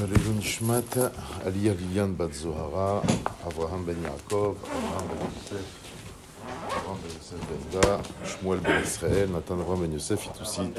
[0.00, 0.96] לעילוי נשמת
[1.44, 3.00] עליה ליליאן בת זוהרה,
[3.46, 5.64] אברהם בן יעקב, אברהם בן יוסף,
[6.68, 10.76] אברהם בן יוסף בן דה, שמואל בן ישראל, נתן אברהם בן יוסף, איתוסית,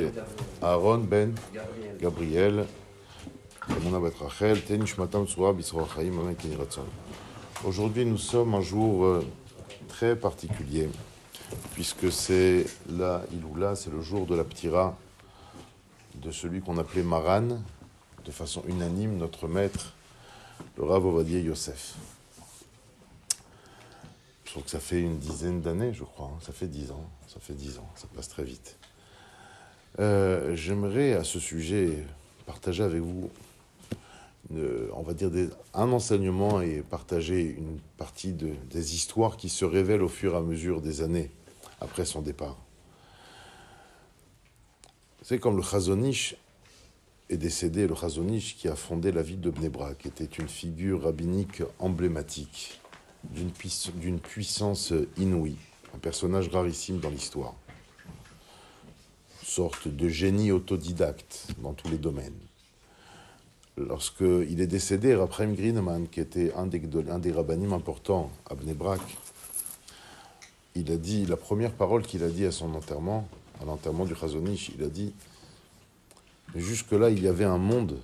[0.63, 1.31] אהרון בן
[1.97, 2.59] גבריאל,
[3.77, 6.85] אמונה בת רחל, תן נשמתם צרורה בצרור החיים, אמן כן יהי רצון.
[7.65, 9.25] Aujourd'hui, nous sommes un jour euh,
[9.87, 10.89] très particulier,
[11.73, 14.97] puisque c'est la Iloula, c'est le jour de la Ptira
[16.15, 17.59] de celui qu'on appelait Maran,
[18.24, 19.92] de façon unanime, notre maître,
[20.76, 21.94] le Rav Ovadia Yosef.
[24.44, 26.26] Je trouve que ça fait une dizaine d'années, je crois.
[26.34, 26.38] hein.
[26.40, 27.04] Ça fait dix ans.
[27.28, 27.88] Ça fait dix ans.
[27.96, 28.76] Ça passe très vite.
[30.00, 32.04] Euh, J'aimerais à ce sujet
[32.46, 33.30] partager avec vous,
[34.50, 35.30] on va dire,
[35.74, 40.36] un enseignement et partager une partie de- des histoires qui se révèlent au fur et
[40.38, 41.30] à mesure des années
[41.80, 42.56] après son départ.
[45.22, 46.36] C'est comme le Chazonish
[47.30, 51.02] est décédé, le Chazonish qui a fondé la ville de Bnebra, qui était une figure
[51.02, 52.80] rabbinique emblématique,
[53.24, 55.56] d'une puiss- d'une puissance inouïe,
[55.94, 57.54] un personnage rarissime dans l'histoire,
[59.44, 62.38] sorte de génie autodidacte dans tous les domaines.
[63.76, 69.00] Lorsqu'il est décédé, Raphaël Greenman, qui était un des, un des rabbinim importants à Bnebrak,
[70.74, 73.28] il a dit, la première parole qu'il a dit à son enterrement,
[73.60, 75.12] à l'enterrement du Chazonish, il a dit
[76.54, 77.98] jusque-là, il y avait un monde.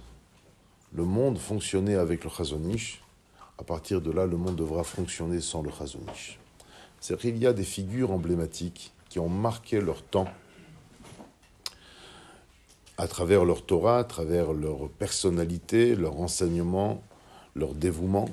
[0.92, 3.02] Le monde fonctionnait avec le Chazonish.
[3.58, 6.38] À partir de là, le monde devra fonctionner sans le Chazonish.
[7.00, 10.28] C'est-à-dire qu'il y a des figures emblématiques qui ont marqué leur temps
[12.96, 17.02] à travers leur Torah, à travers leur personnalité, leur enseignement,
[17.54, 18.28] leur dévouement.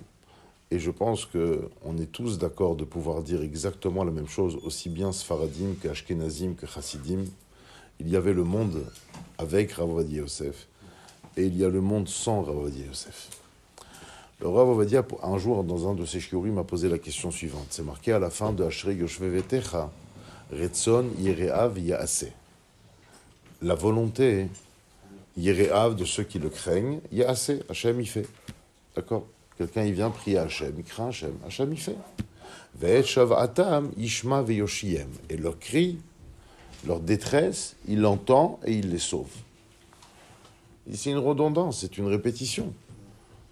[0.70, 4.90] Et je pense qu'on est tous d'accord de pouvoir dire exactement la même chose, aussi
[4.90, 7.26] bien Sfaradim qu'Ashkenazim que Chassidim.
[8.04, 8.84] Il y avait le monde
[9.38, 10.68] avec Rav Yosef
[11.38, 13.30] et il y a le monde sans Rav Yosef.
[14.40, 17.68] Le Rav Ovadia, un jour, dans un de ses shiurim, m'a posé la question suivante.
[17.70, 19.92] C'est marqué à la fin de Ashrei Yoshvevetecha,
[20.52, 22.32] Retzon Yereav Yaase.
[23.62, 24.48] La volonté,
[25.38, 28.28] Yereav de ceux qui le craignent, Yaase, Hachem y fait.
[28.96, 29.28] D'accord?
[29.60, 33.04] Quelqu'un, il vient prier Hachem, il craint Hachem, Hachem y fait.
[33.04, 35.10] Shav'atam Ishma Ve'yoshiem.
[35.30, 36.00] Et leur cri,
[36.86, 39.30] leur détresse, il l'entend et il les sauve.
[40.92, 42.74] C'est une redondance, c'est une répétition.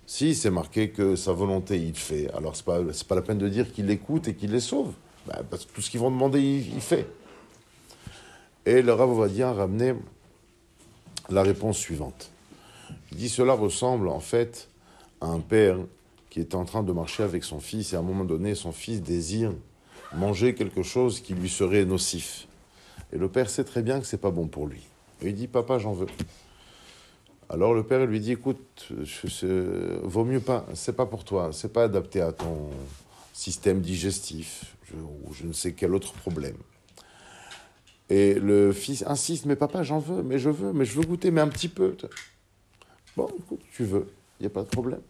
[0.08, 3.48] Si c'est marqué que sa volonté il fait, alors c'est pas pas la peine de
[3.48, 4.94] dire qu'il écoute et qu'il les sauve,
[5.28, 7.08] Ben, parce que tout ce qu'ils vont demander il, il fait.
[8.66, 9.94] Et le Rav Ovadia a ramené
[11.30, 12.32] la réponse suivante.
[13.12, 14.68] Il dit cela ressemble en fait
[15.22, 15.78] à un père
[16.30, 18.72] qui est en train de marcher avec son fils et à un moment donné son
[18.72, 19.54] fils désire
[20.16, 22.48] manger quelque chose qui lui serait nocif.
[23.14, 24.82] Et le père sait très bien que c'est pas bon pour lui.
[25.22, 26.08] Et il dit Papa, j'en veux.
[27.50, 31.74] Alors le père lui dit Écoute, je- vaut mieux pas, c'est pas pour toi, c'est
[31.74, 32.70] pas adapté à ton
[33.34, 36.56] système digestif je- ou je ne sais quel autre problème.
[38.12, 41.32] Et le fils insiste Mais papa, j'en veux, mais je veux, mais je veux goûter,
[41.32, 41.96] mais un petit peu.
[43.18, 44.08] Bon, écoute, tu veux,
[44.40, 45.02] il n'y a pas de problème.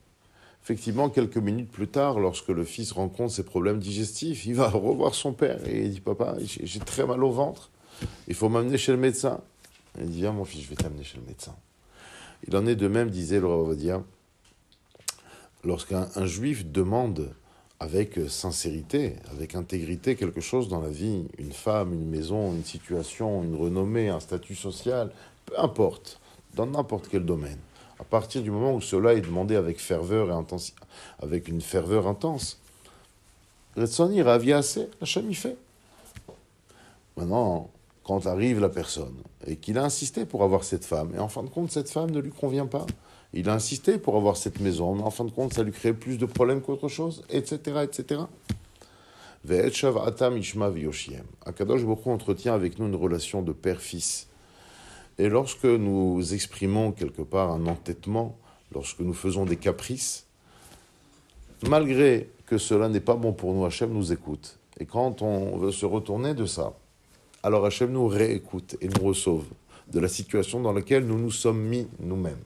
[0.64, 5.16] Effectivement, quelques minutes plus tard, lorsque le fils rencontre ses problèmes digestifs, il va revoir
[5.16, 7.70] son père et il dit Papa, j'ai très mal au ventre,
[8.28, 9.42] il faut m'amener chez le médecin.
[10.00, 11.56] Il dit Viens, mon fils, je vais t'amener chez le médecin.
[12.48, 14.04] Il en est de même, disait le Rav Ovadia,
[15.64, 17.34] lorsqu'un un juif demande
[17.80, 23.44] avec sincérité, avec intégrité quelque chose dans la vie, une femme, une maison, une situation,
[23.44, 25.12] une renommée, un statut social,
[25.46, 26.20] peu importe,
[26.56, 27.58] dans n'importe quel domaine.
[28.00, 30.74] À partir du moment où cela est demandé avec ferveur et intensi-
[31.22, 32.60] avec une ferveur intense,
[33.76, 35.58] Retsoni Rav assez, Hachem y fait.
[37.16, 37.70] Maintenant,
[38.10, 39.14] quand arrive la personne
[39.46, 42.10] et qu'il a insisté pour avoir cette femme, et en fin de compte, cette femme
[42.10, 42.88] ne lui convient pas,
[43.34, 45.94] il a insisté pour avoir cette maison, mais en fin de compte, ça lui crée
[45.94, 48.22] plus de problèmes qu'autre chose, etc., etc.
[51.46, 54.28] Akadosh Hu entretient avec nous une relation de père-fils.
[55.20, 58.40] Et lorsque nous exprimons quelque part un entêtement,
[58.74, 60.26] lorsque nous faisons des caprices,
[61.68, 64.58] malgré que cela n'est pas bon pour nous, Hachem nous écoute.
[64.80, 66.74] Et quand on veut se retourner de ça,
[67.44, 69.46] alors Hachem nous réécoute et nous resauve
[69.92, 72.42] de la situation dans laquelle nous nous sommes mis nous-mêmes.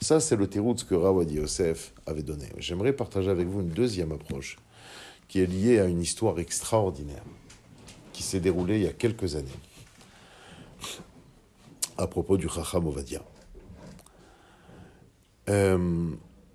[0.00, 2.46] Ça, c'est le terreau que Rawadi Yosef avait donné.
[2.58, 4.56] J'aimerais partager avec vous une deuxième approche
[5.26, 7.24] qui est liée à une histoire extraordinaire
[8.12, 9.48] qui s'est déroulée il y a quelques années
[11.96, 13.22] à propos du Chacham Ovadia.
[15.48, 16.10] Euh,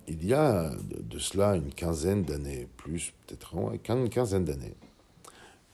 [0.08, 3.56] il y a de, cela une quinzaine d'années, plus peut-être
[3.90, 4.76] une quinzaine d'années,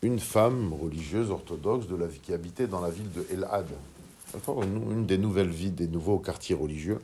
[0.02, 1.88] une femme religieuse orthodoxe
[2.24, 3.68] qui habitait dans la ville de El Had,
[4.64, 7.00] une, des nouvelles villes, des nouveaux quartiers religieux,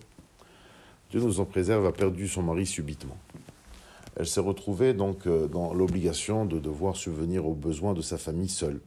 [1.10, 3.18] Dieu nous en préserve, a perdu son mari subitement.
[4.16, 8.50] Elle s'est retrouvée donc euh, dans l'obligation de devoir subvenir aux besoins de sa famille
[8.50, 8.80] seule.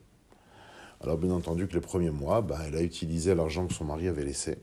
[1.02, 4.08] Alors bien entendu que les premiers mois, bah, elle a utilisé l'argent que son mari
[4.08, 4.56] avait laissé.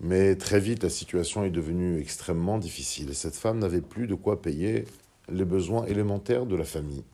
[0.00, 3.10] Mais très vite, la situation est devenue extrêmement difficile.
[3.10, 4.84] Et cette femme n'avait plus de quoi payer
[5.28, 7.04] les besoins élémentaires de la famille.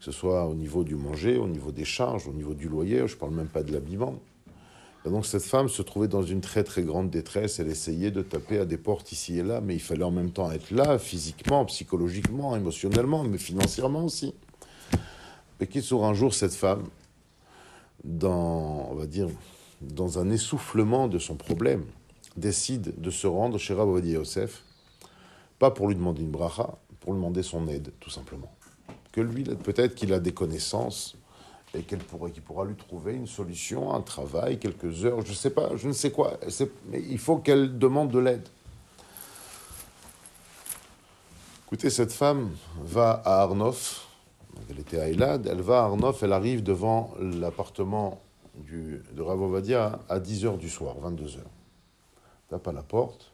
[0.00, 3.06] Que ce soit au niveau du manger, au niveau des charges, au niveau du loyer,
[3.06, 4.14] je ne parle même pas de l'habillement.
[5.04, 7.60] Et donc cette femme se trouvait dans une très très grande détresse.
[7.60, 10.30] Elle essayait de taper à des portes ici et là, mais il fallait en même
[10.30, 14.34] temps être là, physiquement, psychologiquement, émotionnellement, mais financièrement aussi.
[15.60, 16.84] Et qu'il sur un jour, cette femme,
[18.02, 19.28] dans, on va dire,
[19.82, 21.84] dans un essoufflement de son problème,
[22.38, 24.64] décide de se rendre chez Rabbi Yosef,
[25.58, 28.50] pas pour lui demander une bracha, pour lui demander son aide, tout simplement.
[29.12, 31.16] Que lui, peut-être qu'il a des connaissances
[31.74, 35.76] et qu'il pourra, lui trouver une solution, un travail, quelques heures, je ne sais pas,
[35.76, 36.38] je ne sais quoi.
[36.88, 38.48] Mais il faut qu'elle demande de l'aide.
[41.66, 42.50] Écoutez, cette femme
[42.82, 44.08] va à Arnof,
[44.68, 48.20] elle était à Elad, elle va à Arnof, elle arrive devant l'appartement
[48.56, 51.38] de Rav Ovadia à 10h du soir, 22h.
[52.48, 53.32] Tape à la porte,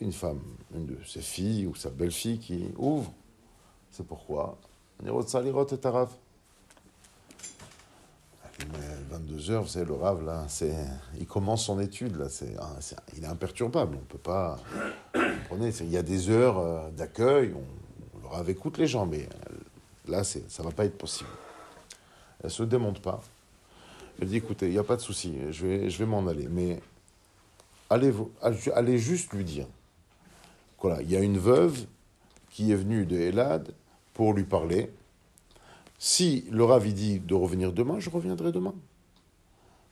[0.00, 0.42] une femme,
[0.74, 3.12] une de ses filles ou sa belle-fille qui ouvre.
[3.92, 4.58] C'est pourquoi
[5.02, 6.10] Nirot Salirot et Arav.
[8.72, 8.78] Mais
[9.10, 10.74] 22 heures, c'est le Rav, là, c'est,
[11.18, 12.56] il commence son étude, là, c'est,
[13.16, 14.58] il est imperturbable, on peut pas...
[15.12, 19.28] Comprenez, il y a des heures euh, d'accueil, on, le Rav écoute les gens, mais
[19.50, 19.54] euh,
[20.08, 21.28] là, c'est, ça va pas être possible.
[22.42, 23.22] Elle se démonte pas.
[24.20, 26.48] Elle dit, écoutez, il n'y a pas de souci, je vais, je vais m'en aller,
[26.50, 26.80] mais
[27.90, 28.12] allez,
[28.74, 29.66] allez juste lui dire,
[30.80, 31.84] voilà, il y a une veuve
[32.48, 33.74] qui est venue de Elad
[34.16, 34.90] pour lui parler,
[35.98, 38.74] si le Rav dit de revenir demain, je reviendrai demain.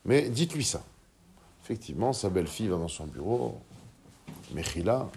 [0.06, 0.82] Mais dites-lui ça.
[1.62, 3.60] Effectivement, sa belle-fille va dans son bureau.
[4.54, 5.10] Mechila,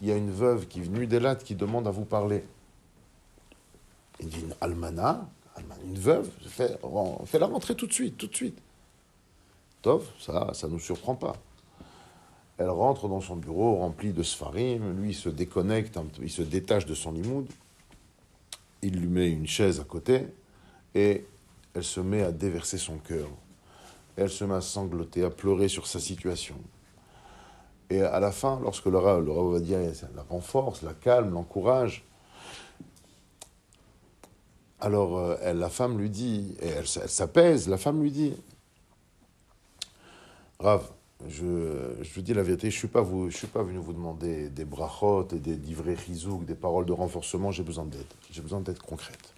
[0.00, 2.44] il y a une veuve qui est venue d'Elat qui demande à vous parler.
[4.20, 5.28] Il dit une almana,
[5.84, 6.78] une veuve, fais,
[7.34, 8.58] la rentrer tout de suite, tout de suite.
[9.82, 11.34] Tov, ça, ça ne nous surprend pas.
[12.58, 16.86] Elle rentre dans son bureau rempli de sfarim, lui il se déconnecte, il se détache
[16.86, 17.48] de son limoud
[18.82, 20.26] il lui met une chaise à côté
[20.94, 21.24] et
[21.74, 23.28] elle se met à déverser son cœur.
[24.16, 26.56] Elle se met à sangloter, à pleurer sur sa situation.
[27.88, 29.78] Et à la fin, lorsque le Rav, le va dire,
[30.14, 32.04] la renforce, la calme, l'encourage,
[34.80, 38.34] alors euh, elle, la femme lui dit, et elle, s'apaise, la femme lui dit,
[40.58, 40.90] Rav,
[41.28, 44.48] je, je, vous dis la vérité, je ne suis, pas suis pas venu vous demander
[44.48, 48.06] des brachot et des livrets rizouk, des paroles de renforcement, j'ai besoin d'aide.
[48.30, 49.34] J'ai besoin d'aide concrète.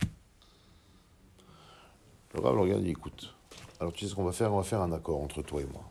[2.35, 3.35] Le Rav le regarde et écoute,
[3.79, 4.53] alors tu sais ce qu'on va faire?
[4.53, 5.91] On va faire un accord entre toi et moi.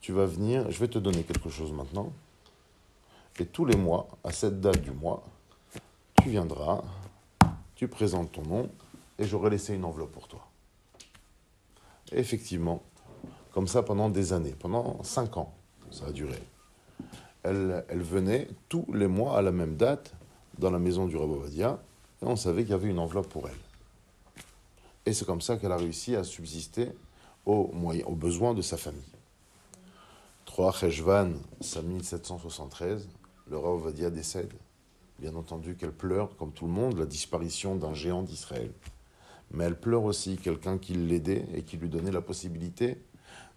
[0.00, 2.12] Tu vas venir, je vais te donner quelque chose maintenant,
[3.38, 5.22] et tous les mois, à cette date du mois,
[6.22, 6.82] tu viendras,
[7.74, 8.70] tu présentes ton nom,
[9.18, 10.48] et j'aurai laissé une enveloppe pour toi.
[12.12, 12.82] Effectivement,
[13.58, 15.52] comme ça pendant des années, pendant cinq ans,
[15.90, 16.40] ça a duré.
[17.42, 20.14] Elle, venait tous les mois à la même date
[20.60, 21.82] dans la maison du Rabovadia,
[22.22, 23.58] et on savait qu'il y avait une enveloppe pour elle.
[25.06, 26.92] Et c'est comme ça qu'elle a réussi à subsister
[27.46, 29.02] aux, moyens, aux besoins de sa famille.
[30.44, 33.08] 3 Cheshvan, 5773,
[33.50, 34.52] le Rabovadia décède.
[35.18, 38.70] Bien entendu qu'elle pleure, comme tout le monde, la disparition d'un géant d'Israël.
[39.50, 42.98] Mais elle pleure aussi quelqu'un qui l'aidait et qui lui donnait la possibilité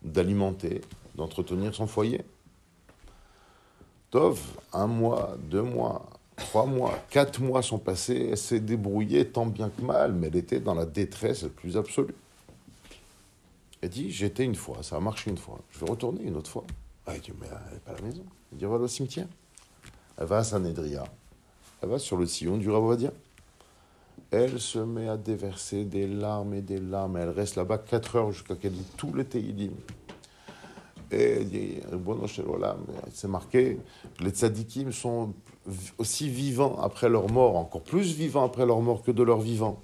[0.01, 0.81] d'alimenter,
[1.15, 2.23] d'entretenir son foyer.
[4.09, 4.39] Tov,
[4.73, 9.69] un mois, deux mois, trois mois, quatre mois sont passés, elle s'est débrouillée tant bien
[9.69, 12.15] que mal, mais elle était dans la détresse la plus absolue.
[13.81, 16.51] Elle dit, j'étais une fois, ça a marché une fois, je vais retourner une autre
[16.51, 16.65] fois.
[17.07, 18.23] Ah, elle dit, mais elle n'est pas à la maison.
[18.51, 19.27] Elle dit, va au cimetière.
[20.17, 21.03] Elle va à Sanedria,
[21.81, 23.11] elle va sur le sillon du Ravodia.
[24.31, 27.17] Elle se met à déverser des larmes et des larmes.
[27.17, 29.71] Elle reste là-bas 4 heures jusqu'à qu'elle dit tout le dit.
[31.11, 31.45] Et
[33.13, 33.77] c'est marqué,
[34.21, 35.33] les tzadikim sont
[35.97, 39.81] aussi vivants après leur mort, encore plus vivants après leur mort que de leur vivant.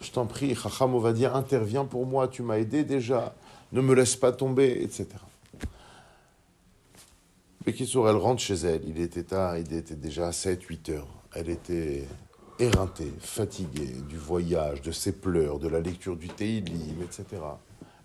[0.00, 3.34] Je t'en prie, Chacham dire interviens pour moi, tu m'as aidé déjà,
[3.72, 5.08] ne me laisse pas tomber, etc.
[7.66, 11.08] Bekissour, elle rentre chez elle, il était tard, il était déjà 7-8 heures.
[11.34, 12.06] Elle était
[12.58, 17.24] éreintée, fatiguée du voyage, de ses pleurs, de la lecture du Teilim, etc.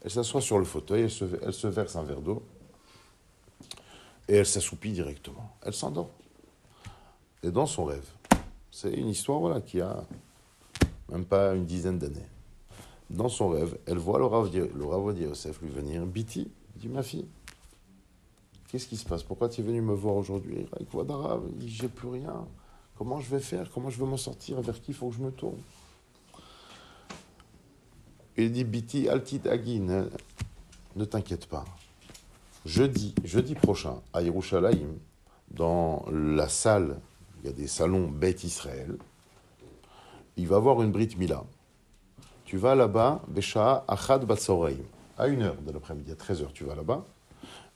[0.02, 2.44] Elle s'assoit sur le fauteuil, elle se, verse un verre d'eau
[4.28, 5.56] et elle s'assoupit directement.
[5.64, 6.10] Elle s'endort.
[7.42, 8.10] Et dans son rêve,
[8.72, 10.04] c'est une histoire voilà, qui a
[11.10, 12.28] même pas une dizaine d'années.
[13.10, 17.04] Dans son rêve, elle voit le Rav, le Rav Yosef lui venir, Biti, dit ma
[17.04, 17.28] fille,
[18.74, 19.22] Qu'est-ce qui se passe?
[19.22, 20.66] Pourquoi tu es venu me voir aujourd'hui?
[21.60, 22.48] J'ai plus rien.
[22.98, 23.70] Comment je vais faire?
[23.72, 24.62] Comment je vais m'en sortir?
[24.62, 25.60] Vers qui faut que je me tourne?
[28.38, 30.08] Il dit Biti Altit Agin,
[30.96, 31.66] ne t'inquiète pas.
[32.66, 34.98] Jeudi, jeudi prochain, à Yerushalayim,
[35.52, 37.00] dans la salle,
[37.40, 38.98] il y a des salons Beth Israël,
[40.38, 41.44] il va avoir une Brit Mila.
[42.46, 44.84] Tu vas là-bas, Besha Achad Batsoreim,
[45.18, 47.06] à une heure de l'après-midi, à 13h, tu vas là-bas,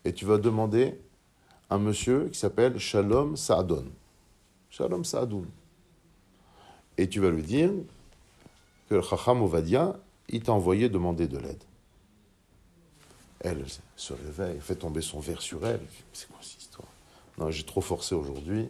[0.06, 1.00] et tu vas demander
[1.70, 3.86] un monsieur qui s'appelle Shalom Saadon.
[4.70, 5.48] Shalom Saadoun.
[6.98, 7.72] Et tu vas lui dire
[8.90, 9.96] que le Chacham Ovadia,
[10.30, 11.64] il t'a envoyé demander de l'aide.
[13.40, 13.64] Elle
[13.96, 15.82] se réveille, fait tomber son verre sur elle.
[16.12, 16.88] C'est quoi cette histoire?
[17.38, 18.68] Non, j'ai trop forcé aujourd'hui.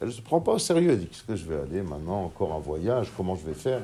[0.00, 0.92] Elle ne se prend pas au sérieux.
[0.92, 2.24] Elle dit Qu'est-ce que je vais aller maintenant?
[2.24, 3.12] Encore un voyage?
[3.16, 3.82] Comment je vais faire?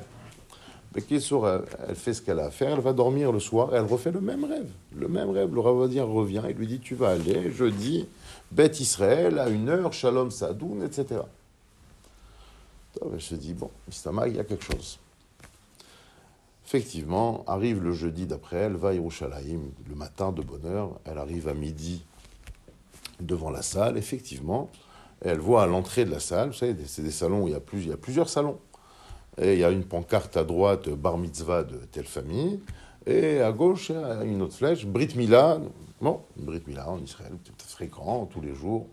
[0.95, 2.73] Mais qui elle, fait ce qu'elle a à faire.
[2.73, 4.71] Elle va dormir le soir elle refait le même rêve.
[4.95, 5.53] Le même rêve.
[5.53, 8.07] Le Ravadia revient et lui dit Tu vas aller jeudi,
[8.53, 11.21] Beth Israël, à une heure, Shalom Sadoun, etc.
[13.13, 14.99] Elle se dit Bon, Mistama, il y a quelque chose.
[16.67, 21.19] Effectivement, arrive le jeudi d'après, elle va à Yerushalayim le matin de bonne heure, elle
[21.19, 22.03] arrive à midi
[23.21, 24.71] devant la salle, effectivement,
[25.21, 27.93] elle voit à l'entrée de la salle, vous savez, c'est des salons où il y,
[27.93, 28.59] a plusieurs salons,
[29.39, 32.61] et il y a une pancarte à droite, bar mitzvah de telle famille,
[33.07, 33.91] et à gauche,
[34.25, 35.61] une autre flèche, Brit Mila,
[36.01, 38.87] bon, Brit Mila en Israël, fréquent, tous les jours.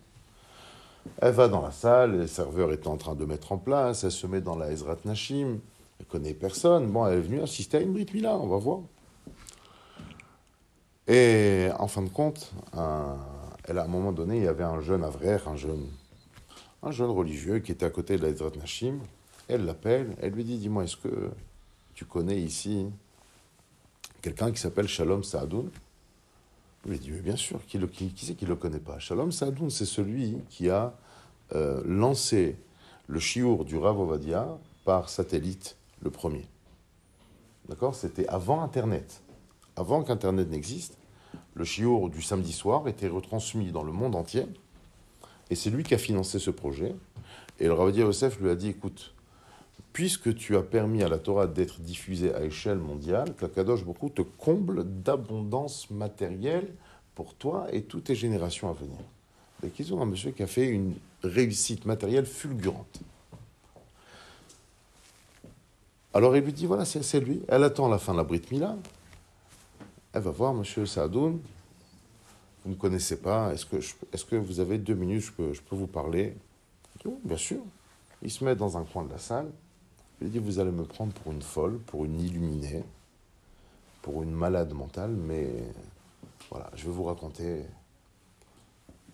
[1.23, 4.11] Elle va dans la salle, les serveurs étant en train de mettre en place, elle
[4.11, 5.59] se met dans la Ezrat Nashim,
[5.99, 6.87] elle connaît personne.
[6.87, 8.79] Bon, elle est venue assister à une Brit Mila, on va voir.
[11.07, 15.03] Et en fin de compte, elle, à un moment donné, il y avait un jeune
[15.03, 15.85] avraire, un jeune,
[16.81, 18.97] un jeune religieux qui était à côté de la Ezrat Nashim.
[19.47, 21.29] Elle l'appelle, elle lui dit Dis-moi, est-ce que
[21.93, 22.87] tu connais ici
[24.23, 25.69] quelqu'un qui s'appelle Shalom Saadoun
[26.85, 28.97] Il lui dit Bien sûr, qui, qui, qui c'est qui le connaît pas?
[28.97, 30.95] Shalom Saadoun, c'est celui qui a
[31.53, 32.57] euh, lancé
[33.07, 36.45] le chiour du Rav Ovadia par satellite le premier.
[37.67, 37.95] D'accord?
[37.95, 39.21] C'était avant Internet.
[39.75, 40.97] Avant qu'Internet n'existe,
[41.53, 44.45] le chiour du samedi soir était retransmis dans le monde entier.
[45.49, 46.95] Et c'est lui qui a financé ce projet.
[47.59, 49.13] Et le Ravadia Yosef lui a dit écoute,
[49.93, 54.21] puisque tu as permis à la Torah d'être diffusée à échelle mondiale, Kakadosh beaucoup te
[54.21, 56.73] comble d'abondance matérielle
[57.15, 58.99] pour toi et toutes tes générations à venir.
[59.69, 62.99] Qu'ils ont un monsieur qui a fait une réussite matérielle fulgurante.
[66.13, 67.41] Alors il lui dit voilà, c'est lui.
[67.47, 68.75] Elle attend la fin de la Brit Mila.
[70.13, 71.39] Elle va voir Monsieur Saadoun.
[72.63, 73.53] Vous ne connaissez pas.
[73.53, 76.35] Est-ce que, vous avez deux minutes je peux, je peux vous parler?
[77.23, 77.61] Bien sûr.
[78.21, 79.49] Il se met dans un coin de la salle.
[80.21, 82.83] Il dit Vous allez me prendre pour une folle, pour une illuminée,
[84.01, 85.49] pour une malade mentale, mais
[86.49, 87.63] voilà, je vais vous raconter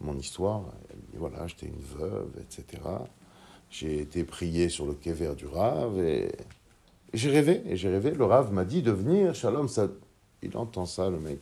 [0.01, 0.63] mon histoire.
[1.13, 2.81] Voilà, j'étais une veuve, etc.
[3.69, 6.31] J'ai été prié sur le quai vert du Rave et
[7.13, 9.87] j'ai rêvé, et j'ai rêvé, le Rav m'a dit de venir, Shalom, ça...
[10.41, 11.39] il entend ça, le mec,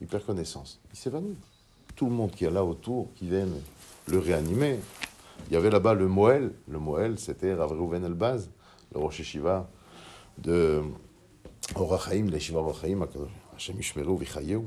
[0.00, 1.36] il, perd connaissance, il s'évanouit.
[1.94, 3.46] Tout le monde qui est là autour, qui vient
[4.08, 4.78] le réanimer.
[5.48, 8.48] Il y avait là-bas le Moël, le Moël, c'était Rav Reuven Elbaz,
[8.94, 9.68] le Rosh Hashiva
[10.38, 10.82] de
[11.74, 13.06] Orachaim, l'Eshiva Orachaim,
[13.54, 14.64] Hashem Ishmeru Vichayeu.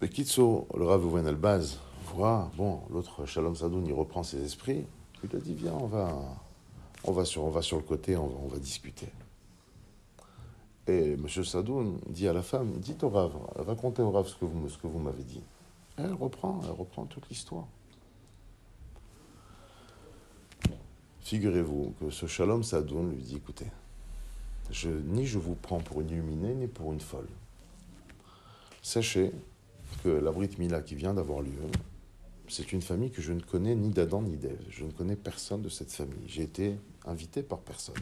[0.00, 4.86] Bekitso, le Rav Reuven Elbaz, voit, bon, l'autre Shalom Sadoun, il reprend ses esprits,
[5.22, 6.10] il lui dit, viens, on va
[7.04, 9.08] on va sur, on va sur le côté, on va, discuter.
[10.86, 11.28] Et M.
[11.28, 14.78] Sadoun dit à la femme, dites au Rav, racontez au Rav ce que vous, ce
[14.78, 15.42] que vous m'avez dit.
[15.96, 17.66] elle reprend, elle reprend toute l'histoire.
[21.20, 23.66] Figurez-vous que ce Shalom Sadoun lui dit, écoutez,
[24.84, 27.28] ni je vous prends pour une illuminée, ni pour une folle.
[28.82, 29.32] Sachez
[30.02, 31.50] que la Brit Mila qui vient d'avoir lieu,
[32.48, 34.64] c'est une famille que je ne connais ni d'Adam ni d'Ève.
[34.70, 36.24] Je ne connais personne de cette famille.
[36.26, 37.94] J'ai été invité par personne.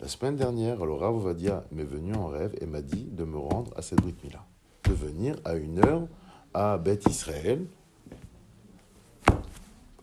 [0.00, 3.38] La semaine dernière, le Rav Ovadia m'est venu en rêve et m'a dit de me
[3.38, 4.44] rendre à cette Brit Mila,
[4.84, 6.06] de venir à une heure
[6.52, 7.64] à Beth Israël,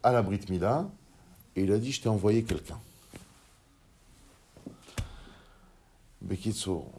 [0.01, 0.89] à la Brit Mila,
[1.55, 2.79] et il a dit Je t'ai envoyé quelqu'un.
[6.21, 6.89] Bekitsour,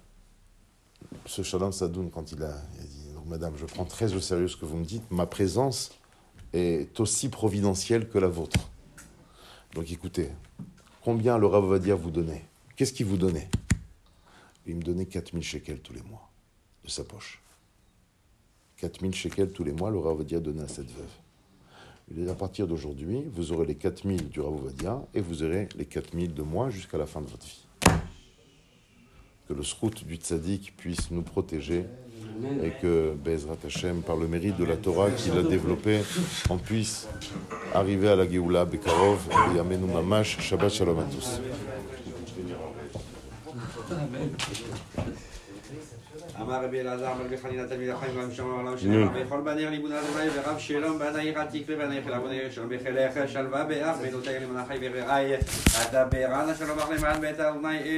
[1.27, 4.49] ce Shalom Sadoun, quand il a, il a dit Madame, je prends très au sérieux
[4.49, 5.99] ce que vous me dites, ma présence
[6.53, 8.69] est aussi providentielle que la vôtre.
[9.75, 10.29] Donc écoutez,
[11.03, 12.45] combien le Rav vous donner
[12.77, 13.49] Qu'est-ce qu'il vous donnait?
[14.67, 16.29] Il me donnait 4000 shekels tous les mois
[16.85, 17.43] de sa poche.
[18.77, 21.11] 4000 shekels tous les mois, le Rav donnait à cette veuve.
[22.15, 24.55] Il à partir d'aujourd'hui, vous aurez les 4000 du Rav
[25.15, 27.64] et vous aurez les 4000 de moi jusqu'à la fin de votre vie
[29.48, 31.86] que le srout du tzaddik puisse nous protéger
[32.64, 36.02] et que Bezrat Hashem, par le mérite de la Torah qu'il a développé,
[36.50, 37.08] on puisse
[37.74, 40.40] arriver à la Géoula Bekarov et Yamenu Mamash.
[40.40, 41.40] Shabbat Shalom à tous.
[46.42, 50.30] אמר רבי אלעזר מלבי חנינה תלמיד החיים רב שמעון עולם שלם בכל בנר ליבון אדוני
[50.36, 55.34] ורב שלום בנעיר עתיק ובנעיר חיל אבוני שלום בחילך שלווה באח בנותיה למנה חי ורעי
[55.82, 57.98] אתה ברענה שלום אך למען בית אדוני אל